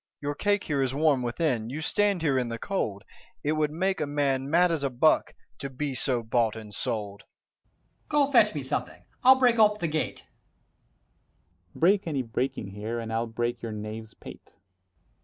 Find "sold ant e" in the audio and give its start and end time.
6.73-8.07